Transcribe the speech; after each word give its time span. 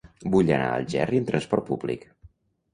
Vull 0.35 0.47
anar 0.55 0.69
a 0.69 0.79
Algerri 0.79 1.21
amb 1.23 1.29
trasport 1.31 1.71
públic. 1.71 2.11